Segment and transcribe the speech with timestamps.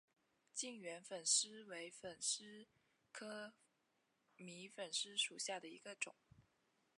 [0.55, 2.65] 近圆粉虱为粉虱
[3.11, 3.53] 科
[4.35, 6.15] 迷粉虱属下的一个种。